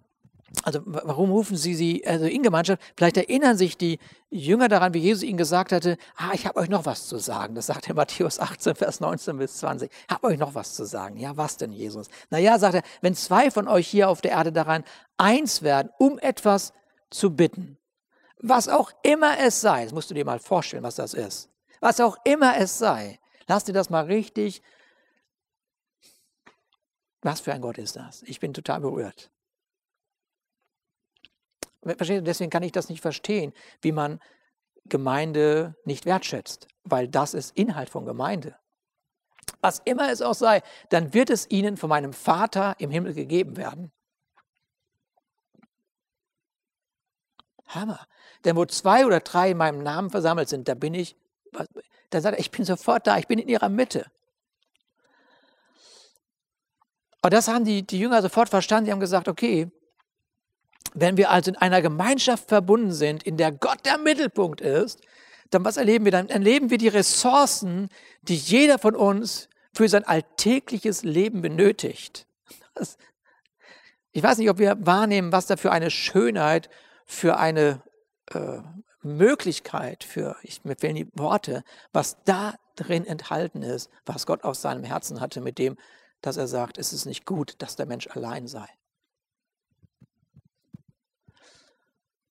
[0.62, 2.82] also warum rufen sie sie also in Gemeinschaft?
[2.96, 3.98] Vielleicht erinnern sich die
[4.30, 7.54] Jünger daran, wie Jesus ihnen gesagt hatte, ah, ich habe euch noch was zu sagen.
[7.54, 9.90] Das sagt er Matthäus 18, Vers 19 bis 20.
[9.90, 11.18] Ich habe euch noch was zu sagen.
[11.18, 12.08] Ja, was denn, Jesus?
[12.30, 14.84] Naja, sagt er, wenn zwei von euch hier auf der Erde daran
[15.18, 16.72] eins werden, um etwas
[17.10, 17.76] zu bitten,
[18.40, 21.50] was auch immer es sei, das musst du dir mal vorstellen, was das ist.
[21.80, 24.62] Was auch immer es sei, lass dir das mal richtig.
[27.20, 28.22] Was für ein Gott ist das?
[28.22, 29.30] Ich bin total berührt.
[31.82, 32.26] Versteht?
[32.26, 34.20] Deswegen kann ich das nicht verstehen, wie man
[34.86, 38.56] Gemeinde nicht wertschätzt, weil das ist Inhalt von Gemeinde.
[39.60, 43.56] Was immer es auch sei, dann wird es ihnen von meinem Vater im Himmel gegeben
[43.56, 43.92] werden.
[47.66, 48.06] Hammer.
[48.44, 51.16] Denn wo zwei oder drei in meinem Namen versammelt sind, da bin ich,
[52.10, 54.06] da sagt er, ich bin sofort da, ich bin in ihrer Mitte.
[57.22, 58.86] Und das haben die, die Jünger sofort verstanden.
[58.86, 59.70] Die haben gesagt, okay,
[60.94, 65.00] wenn wir also in einer Gemeinschaft verbunden sind, in der Gott der Mittelpunkt ist,
[65.50, 66.12] dann was erleben wir?
[66.12, 67.88] Dann erleben wir die Ressourcen,
[68.22, 72.26] die jeder von uns für sein alltägliches Leben benötigt.
[74.12, 76.68] Ich weiß nicht, ob wir wahrnehmen, was da für eine Schönheit
[77.08, 77.82] für eine
[78.26, 78.60] äh,
[79.02, 84.60] Möglichkeit, für, ich, mir fehlen die Worte, was da drin enthalten ist, was Gott aus
[84.60, 85.76] seinem Herzen hatte mit dem,
[86.20, 88.68] dass er sagt, es ist nicht gut, dass der Mensch allein sei.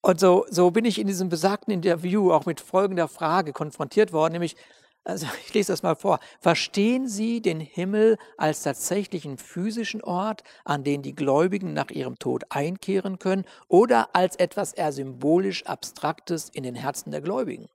[0.07, 4.31] Und so, so bin ich in diesem besagten Interview auch mit folgender Frage konfrontiert worden,
[4.31, 4.55] nämlich,
[5.03, 6.19] also ich lese das mal vor.
[6.39, 12.45] Verstehen Sie den Himmel als tatsächlichen physischen Ort, an den die Gläubigen nach ihrem Tod
[12.51, 17.67] einkehren können, oder als etwas eher symbolisch Abstraktes in den Herzen der Gläubigen?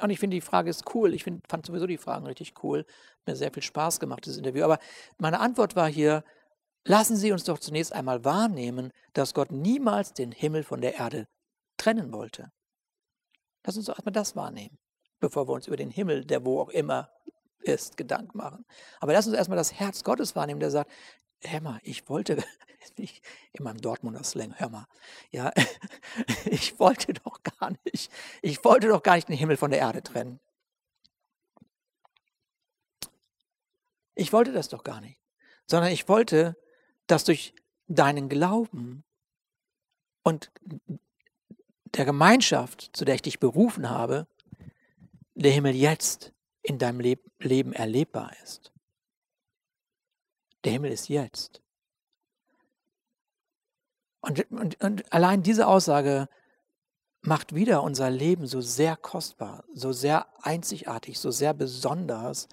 [0.00, 1.14] Und ich finde, die Frage ist cool.
[1.14, 2.84] Ich find, fand sowieso die Fragen richtig cool.
[3.26, 4.64] Mir sehr viel Spaß gemacht, das Interview.
[4.64, 4.80] Aber
[5.18, 6.24] meine Antwort war hier,
[6.86, 11.28] lassen Sie uns doch zunächst einmal wahrnehmen, dass Gott niemals den Himmel von der Erde
[11.76, 12.50] trennen wollte.
[13.64, 14.78] Lass uns doch erstmal das wahrnehmen
[15.20, 17.10] bevor wir uns über den Himmel, der wo auch immer
[17.60, 18.64] ist, Gedanken machen.
[19.00, 20.90] Aber lass uns erstmal das Herz Gottes wahrnehmen, der sagt,
[21.42, 22.42] hör mal, ich wollte,
[22.96, 23.22] ich
[23.52, 24.86] in meinem Dortmunder Slang, hör mal,
[25.30, 25.52] ja,
[26.44, 28.10] ich wollte doch gar nicht,
[28.42, 30.40] ich wollte doch gar nicht den Himmel von der Erde trennen.
[34.14, 35.20] Ich wollte das doch gar nicht,
[35.66, 36.56] sondern ich wollte,
[37.06, 37.54] dass durch
[37.88, 39.04] deinen Glauben
[40.22, 40.50] und
[41.94, 44.26] der Gemeinschaft, zu der ich dich berufen habe,
[45.34, 48.72] der Himmel jetzt in deinem Leb Leben erlebbar ist.
[50.64, 51.60] Der Himmel ist jetzt.
[54.20, 56.28] Und, und, und allein diese Aussage
[57.20, 62.48] macht wieder unser Leben so sehr kostbar, so sehr einzigartig, so sehr besonders,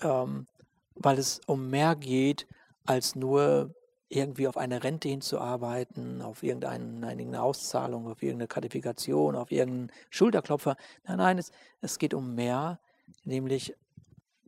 [0.00, 0.46] ähm,
[0.94, 2.46] weil es um mehr geht,
[2.84, 3.74] als nur
[4.10, 10.76] irgendwie auf eine Rente hinzuarbeiten, auf irgendeine, Auszahlung, auf irgendeine Gratifikation, auf irgendeinen Schulterklopfer.
[11.04, 12.80] Nein, nein, es, es geht um mehr,
[13.24, 13.74] nämlich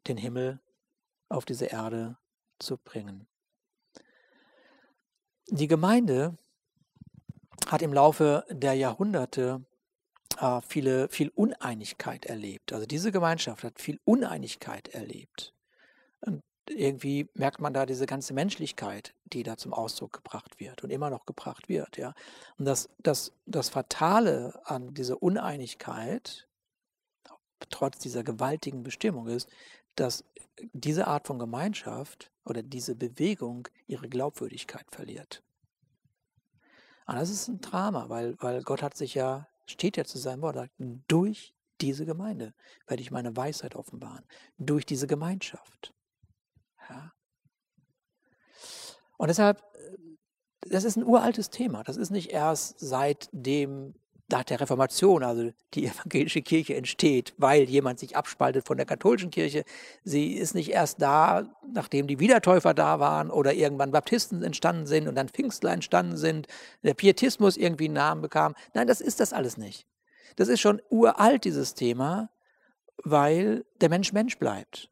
[0.08, 0.60] den Himmel
[1.28, 2.18] auf diese Erde
[2.58, 3.28] zu bringen.
[5.48, 6.36] Die Gemeinde
[7.68, 9.64] hat im Laufe der Jahrhunderte
[10.38, 12.72] äh, viele, viel Uneinigkeit erlebt.
[12.72, 15.54] Also diese Gemeinschaft hat viel Uneinigkeit erlebt.
[16.20, 20.90] Und irgendwie merkt man da diese ganze Menschlichkeit, die da zum Ausdruck gebracht wird und
[20.90, 21.96] immer noch gebracht wird.
[21.96, 22.14] Ja.
[22.58, 26.48] Und das, das, das Fatale an dieser Uneinigkeit,
[27.70, 29.48] trotz dieser gewaltigen Bestimmung, ist,
[29.96, 30.24] dass
[30.72, 35.42] diese Art von Gemeinschaft oder diese Bewegung ihre Glaubwürdigkeit verliert.
[37.06, 40.42] Und das ist ein Drama, weil, weil Gott hat sich ja, steht ja zu seinem
[40.42, 40.72] Wort, sagt,
[41.08, 42.54] durch diese Gemeinde
[42.86, 44.24] werde ich meine Weisheit offenbaren,
[44.58, 45.92] durch diese Gemeinschaft.
[46.88, 47.12] Ja.
[49.16, 49.96] Und deshalb, äh,
[50.68, 51.82] das ist ein uraltes Thema.
[51.84, 53.94] Das ist nicht erst seitdem
[54.32, 59.30] nach der Reformation, also die evangelische Kirche entsteht, weil jemand sich abspaltet von der katholischen
[59.30, 59.64] Kirche.
[60.02, 65.06] Sie ist nicht erst da, nachdem die Wiedertäufer da waren oder irgendwann Baptisten entstanden sind
[65.06, 66.48] und dann Pfingstler entstanden sind,
[66.82, 68.54] der Pietismus irgendwie einen Namen bekam.
[68.74, 69.86] Nein, das ist das alles nicht.
[70.36, 72.30] Das ist schon uralt, dieses Thema,
[73.04, 74.91] weil der Mensch Mensch bleibt.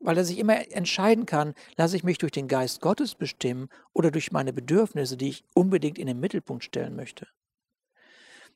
[0.00, 4.10] Weil er sich immer entscheiden kann, lasse ich mich durch den Geist Gottes bestimmen oder
[4.10, 7.26] durch meine Bedürfnisse, die ich unbedingt in den Mittelpunkt stellen möchte.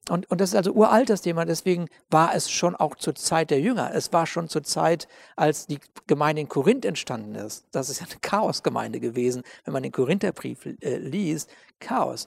[0.09, 3.51] Und, und das ist also uralt das Thema, deswegen war es schon auch zur Zeit
[3.51, 3.93] der Jünger.
[3.95, 7.67] Es war schon zur Zeit, als die Gemeinde in Korinth entstanden ist.
[7.71, 11.51] Das ist ja eine Chaosgemeinde gewesen, wenn man den Korintherbrief äh, liest.
[11.81, 12.27] Chaos.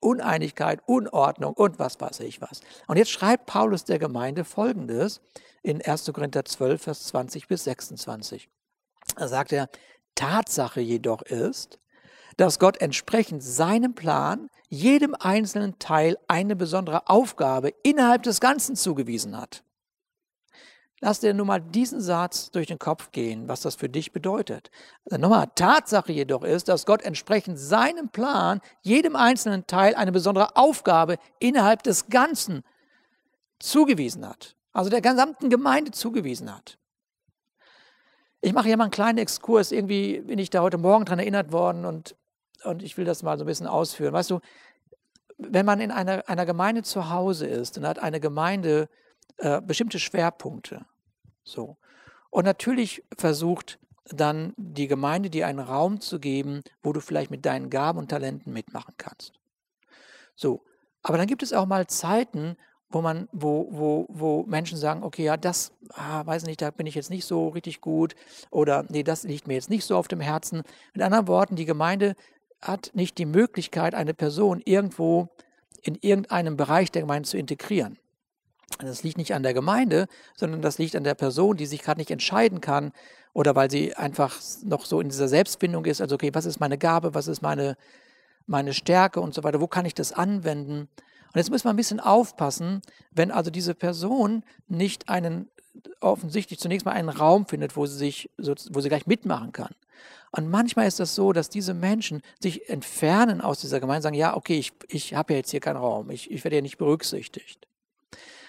[0.00, 2.60] Uneinigkeit, Unordnung und was weiß ich was.
[2.88, 5.20] Und jetzt schreibt Paulus der Gemeinde folgendes
[5.62, 6.10] in 1.
[6.12, 8.48] Korinther 12, Vers 20 bis 26.
[9.16, 9.68] Da sagt er,
[10.14, 11.78] Tatsache jedoch ist,
[12.36, 19.36] dass Gott entsprechend seinem Plan jedem einzelnen Teil eine besondere Aufgabe innerhalb des Ganzen zugewiesen
[19.36, 19.62] hat.
[21.04, 24.70] Lass dir nun mal diesen Satz durch den Kopf gehen, was das für dich bedeutet.
[25.04, 30.56] Also nochmal, Tatsache jedoch ist, dass Gott entsprechend seinem Plan jedem einzelnen Teil eine besondere
[30.56, 32.62] Aufgabe innerhalb des Ganzen
[33.58, 34.54] zugewiesen hat.
[34.72, 36.78] Also der gesamten Gemeinde zugewiesen hat.
[38.40, 39.70] Ich mache hier mal einen kleinen Exkurs.
[39.70, 42.16] Irgendwie bin ich da heute Morgen dran erinnert worden und
[42.64, 44.12] und ich will das mal so ein bisschen ausführen.
[44.12, 44.40] Weißt du,
[45.38, 48.88] wenn man in einer, einer Gemeinde zu Hause ist, dann hat eine Gemeinde
[49.38, 50.84] äh, bestimmte Schwerpunkte.
[51.44, 51.76] So.
[52.30, 57.46] Und natürlich versucht dann die Gemeinde dir einen Raum zu geben, wo du vielleicht mit
[57.46, 59.32] deinen Gaben und Talenten mitmachen kannst.
[60.34, 60.64] So.
[61.02, 62.56] Aber dann gibt es auch mal Zeiten,
[62.92, 66.86] wo man, wo, wo, wo Menschen sagen, okay, ja, das, ah, weiß nicht, da bin
[66.86, 68.14] ich jetzt nicht so richtig gut
[68.50, 70.62] oder nee, das liegt mir jetzt nicht so auf dem Herzen.
[70.94, 72.14] Mit anderen Worten, die Gemeinde
[72.60, 75.28] hat nicht die Möglichkeit, eine Person irgendwo
[75.82, 77.98] in irgendeinem Bereich der Gemeinde zu integrieren.
[78.78, 82.00] Das liegt nicht an der Gemeinde, sondern das liegt an der Person, die sich gerade
[82.00, 82.92] nicht entscheiden kann
[83.32, 86.00] oder weil sie einfach noch so in dieser Selbstfindung ist.
[86.00, 87.76] Also, okay, was ist meine Gabe, was ist meine,
[88.46, 90.88] meine Stärke und so weiter, wo kann ich das anwenden?
[91.32, 95.48] Und jetzt muss man ein bisschen aufpassen, wenn also diese Person nicht einen
[96.00, 99.74] offensichtlich zunächst mal einen Raum findet, wo sie sich, wo sie gleich mitmachen kann.
[100.30, 104.36] Und manchmal ist das so, dass diese Menschen sich entfernen aus dieser Gemeinde, sagen, ja,
[104.36, 107.66] okay, ich, ich habe ja jetzt hier keinen Raum, ich, ich werde ja nicht berücksichtigt.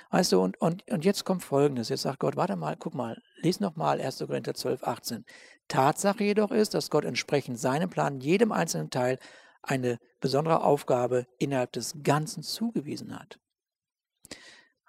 [0.09, 1.89] Weißt du, und, und, und jetzt kommt Folgendes.
[1.89, 4.19] Jetzt sagt Gott, warte mal, guck mal, lies nochmal 1.
[4.19, 5.25] Korinther 12, 18.
[5.67, 9.17] Tatsache jedoch ist, dass Gott entsprechend seinem Plan jedem einzelnen Teil
[9.63, 13.39] eine besondere Aufgabe innerhalb des Ganzen zugewiesen hat.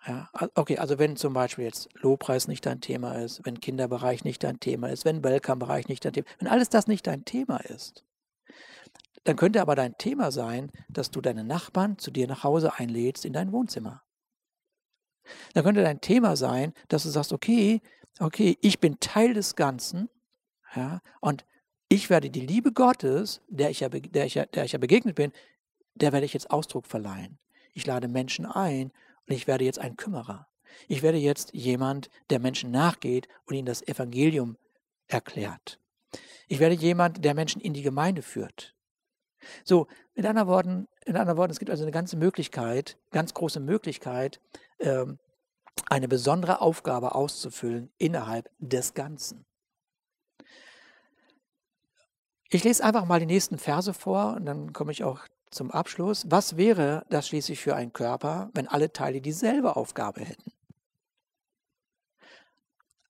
[0.06, 4.44] Ja, okay, also wenn zum Beispiel jetzt Lobpreis nicht dein Thema ist, wenn Kinderbereich nicht
[4.44, 7.56] dein Thema ist, wenn Welcome-Bereich nicht dein Thema ist, wenn alles das nicht dein Thema
[7.56, 8.04] ist,
[9.24, 13.24] dann könnte aber dein Thema sein, dass du deine Nachbarn zu dir nach Hause einlädst
[13.24, 14.02] in dein Wohnzimmer.
[15.54, 17.80] Dann könnte dein Thema sein, dass du sagst, okay,
[18.20, 20.10] okay, ich bin Teil des Ganzen,
[20.74, 21.46] ja, und
[21.94, 25.14] ich werde die Liebe Gottes, der ich ja, der ich ja, der ich ja begegnet
[25.14, 25.32] bin,
[25.94, 27.38] der werde ich jetzt Ausdruck verleihen.
[27.72, 28.90] Ich lade Menschen ein
[29.26, 30.48] und ich werde jetzt ein Kümmerer.
[30.88, 34.56] Ich werde jetzt jemand, der Menschen nachgeht und ihnen das Evangelium
[35.06, 35.78] erklärt.
[36.48, 38.74] Ich werde jemand, der Menschen in die Gemeinde führt.
[39.62, 43.60] So, mit anderen Worten, in anderen Worten, es gibt also eine ganze Möglichkeit, ganz große
[43.60, 44.40] Möglichkeit,
[44.80, 45.18] ähm,
[45.88, 49.44] eine besondere Aufgabe auszufüllen innerhalb des Ganzen.
[52.50, 55.20] Ich lese einfach mal die nächsten Verse vor und dann komme ich auch
[55.50, 56.24] zum Abschluss.
[56.28, 60.52] Was wäre das schließlich für ein Körper, wenn alle Teile dieselbe Aufgabe hätten?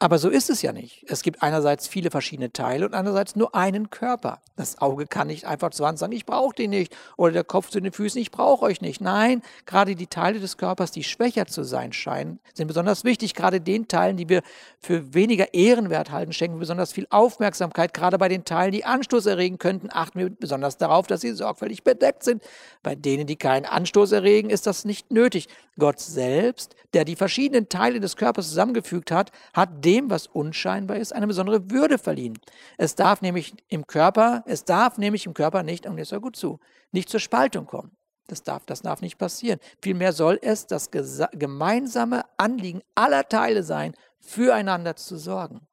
[0.01, 1.05] Aber so ist es ja nicht.
[1.09, 4.43] Es gibt einerseits viele verschiedene Teile und andererseits nur einen Körper.
[4.57, 6.95] Das Auge kann nicht einfach zu Hand sagen, ich brauche den nicht.
[7.17, 9.01] Oder der Kopf zu den Füßen, ich brauche euch nicht.
[9.01, 13.35] Nein, gerade die Teile des Körpers, die schwächer zu sein scheinen, sind besonders wichtig.
[13.35, 14.43] Gerade den Teilen, die wir
[14.81, 17.95] für weniger ehrenwert halten, schenken wir besonders viel Aufmerksamkeit.
[17.95, 21.85] Gerade bei den Teilen, die Anstoß erregen könnten, achten wir besonders darauf, dass sie sorgfältig
[21.85, 22.43] bedeckt sind.
[22.83, 25.49] Bei denen, die keinen Anstoß erregen, ist das nicht nötig.
[25.79, 31.13] Gott selbst, der die verschiedenen Teile des Körpers zusammengefügt hat, hat dem, was unscheinbar ist,
[31.13, 32.39] eine besondere Würde verliehen.
[32.79, 36.37] Es darf nämlich im Körper, es darf nämlich im Körper nicht, und jetzt hör gut
[36.37, 36.61] zu,
[36.93, 37.97] nicht zur Spaltung kommen.
[38.27, 39.61] Das darf, das darf nicht passieren.
[39.83, 45.67] Vielmehr soll es das gemeinsame Anliegen aller Teile sein, füreinander zu sorgen.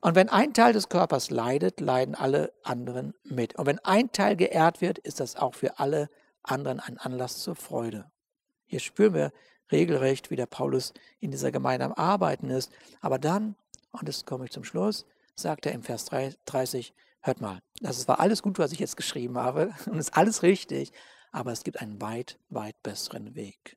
[0.00, 3.58] Und wenn ein Teil des Körpers leidet, leiden alle anderen mit.
[3.58, 6.08] Und wenn ein Teil geehrt wird, ist das auch für alle
[6.44, 8.10] anderen ein Anlass zur Freude.
[8.66, 9.32] Hier spüren wir
[9.70, 12.72] regelrecht, wie der Paulus in dieser Gemeinde am Arbeiten ist.
[13.00, 13.56] Aber dann,
[13.92, 18.20] und jetzt komme ich zum Schluss, sagt er im Vers 30, hört mal, das war
[18.20, 20.92] alles gut, was ich jetzt geschrieben habe und ist alles richtig,
[21.32, 23.76] aber es gibt einen weit, weit besseren Weg.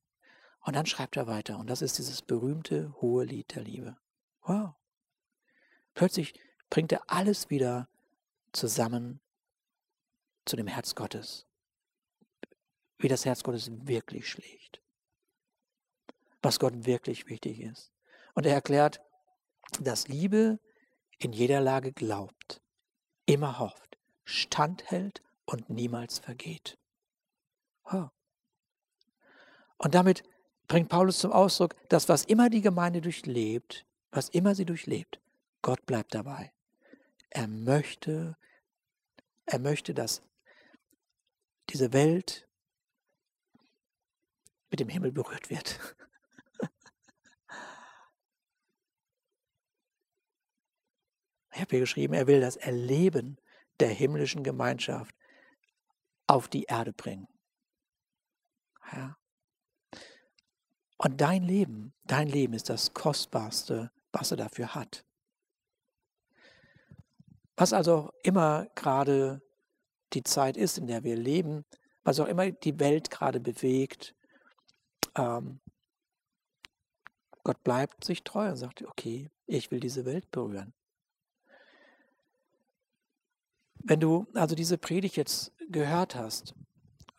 [0.62, 3.98] Und dann schreibt er weiter und das ist dieses berühmte hohe Lied der Liebe.
[4.44, 4.74] Wow.
[5.96, 6.40] Plötzlich
[6.70, 7.90] bringt er alles wieder
[8.54, 9.20] zusammen
[10.46, 11.46] zu dem Herz Gottes.
[13.00, 14.81] Wie das Herz Gottes wirklich schlägt
[16.42, 17.92] was Gott wirklich wichtig ist.
[18.34, 19.02] Und er erklärt,
[19.80, 20.60] dass Liebe
[21.18, 22.62] in jeder Lage glaubt,
[23.26, 26.78] immer hofft, standhält und niemals vergeht.
[29.78, 30.24] Und damit
[30.68, 35.20] bringt Paulus zum Ausdruck, dass was immer die Gemeinde durchlebt, was immer sie durchlebt,
[35.62, 36.52] Gott bleibt dabei.
[37.30, 38.38] Er möchte,
[39.46, 40.22] er möchte, dass
[41.70, 42.48] diese Welt
[44.70, 45.80] mit dem Himmel berührt wird.
[51.70, 53.38] Hier geschrieben, er will das Erleben
[53.80, 55.16] der himmlischen Gemeinschaft
[56.28, 57.28] auf die Erde bringen.
[58.92, 59.18] Ja.
[60.98, 65.04] Und dein Leben, dein Leben ist das Kostbarste, was er dafür hat.
[67.58, 69.42] Was also immer gerade
[70.14, 71.66] die Zeit ist, in der wir leben,
[72.04, 74.16] was auch immer die Welt gerade bewegt,
[75.16, 75.60] ähm,
[77.44, 80.74] Gott bleibt sich treu und sagt, okay, ich will diese Welt berühren.
[83.84, 86.54] Wenn du also diese Predigt jetzt gehört hast,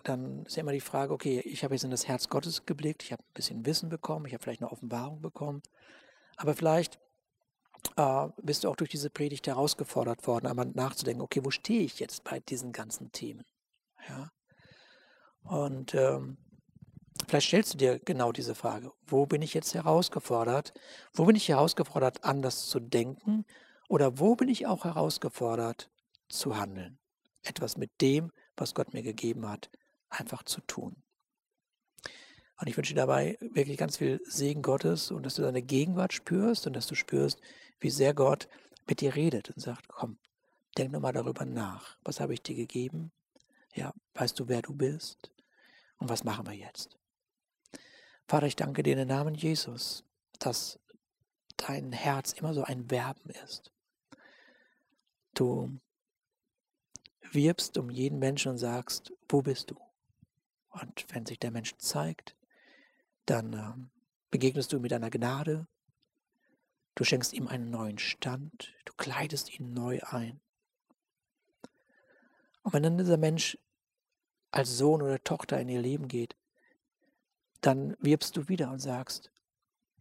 [0.04, 3.02] dann ist ja immer die Frage, okay, ich habe jetzt in das Herz Gottes geblickt,
[3.02, 5.62] ich habe ein bisschen Wissen bekommen, ich habe vielleicht eine Offenbarung bekommen,
[6.36, 6.98] aber vielleicht
[7.96, 12.00] äh, bist du auch durch diese Predigt herausgefordert worden, einmal nachzudenken, okay, wo stehe ich
[12.00, 13.44] jetzt bei diesen ganzen Themen?
[14.08, 14.30] Ja?
[15.44, 16.36] Und ähm,
[17.26, 20.72] vielleicht stellst du dir genau diese Frage, wo bin ich jetzt herausgefordert?
[21.12, 23.44] Wo bin ich herausgefordert, anders zu denken?
[23.88, 25.90] Oder wo bin ich auch herausgefordert,
[26.32, 26.98] zu handeln.
[27.42, 29.70] Etwas mit dem, was Gott mir gegeben hat,
[30.08, 31.02] einfach zu tun.
[32.58, 36.12] Und ich wünsche dir dabei wirklich ganz viel Segen Gottes und dass du deine Gegenwart
[36.12, 37.40] spürst und dass du spürst,
[37.80, 38.48] wie sehr Gott
[38.86, 40.18] mit dir redet und sagt, komm,
[40.78, 41.96] denk nochmal darüber nach.
[42.04, 43.10] Was habe ich dir gegeben?
[43.74, 45.32] Ja, weißt du, wer du bist?
[45.98, 46.98] Und was machen wir jetzt?
[48.28, 50.04] Vater, ich danke dir in den Namen Jesus,
[50.38, 50.78] dass
[51.56, 53.72] dein Herz immer so ein Werben ist.
[55.34, 55.80] Du
[57.34, 59.76] wirbst um jeden Menschen und sagst, wo bist du?
[60.70, 62.36] Und wenn sich der Mensch zeigt,
[63.26, 63.90] dann ähm,
[64.30, 65.66] begegnest du mit einer Gnade,
[66.94, 70.40] du schenkst ihm einen neuen Stand, du kleidest ihn neu ein.
[72.62, 73.58] Und wenn dann dieser Mensch
[74.50, 76.36] als Sohn oder Tochter in ihr Leben geht,
[77.60, 79.30] dann wirbst du wieder und sagst,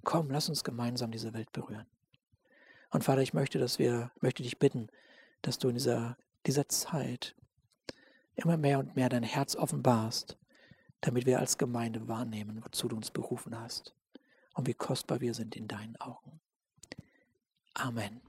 [0.03, 1.87] komm, lass uns gemeinsam diese Welt berühren.
[2.89, 4.89] Und Vater, ich möchte, dass wir, möchte dich bitten,
[5.41, 7.35] dass du in dieser dieser Zeit
[8.35, 10.37] immer mehr und mehr dein Herz offenbarst,
[11.01, 13.93] damit wir als Gemeinde wahrnehmen, wozu du uns berufen hast
[14.53, 16.39] und wie kostbar wir sind in deinen Augen.
[17.73, 18.21] Amen.